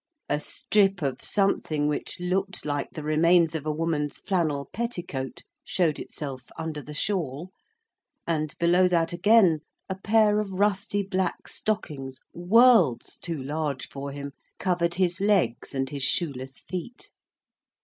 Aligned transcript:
A 0.29 0.39
strip 0.39 1.03
of 1.03 1.23
something 1.23 1.87
which 1.87 2.19
looked 2.19 2.65
like 2.65 2.89
the 2.93 3.03
remains 3.03 3.53
of 3.53 3.67
a 3.67 3.71
woman's 3.71 4.17
flannel 4.17 4.67
petticoat, 4.73 5.43
showed 5.63 5.99
itself 5.99 6.49
under 6.57 6.81
the 6.81 6.95
shawl, 6.95 7.51
and, 8.25 8.55
below 8.57 8.87
that 8.87 9.13
again, 9.13 9.59
a 9.89 9.93
pair 9.95 10.39
of 10.39 10.53
rusty 10.53 11.03
black 11.03 11.47
stockings, 11.47 12.19
worlds 12.33 13.15
too 13.19 13.43
large 13.43 13.89
for 13.89 14.09
him, 14.11 14.31
covered 14.57 14.95
his 14.95 15.21
legs 15.21 15.75
and 15.75 15.91
his 15.91 16.01
shoeless 16.01 16.61
feet. 16.61 17.11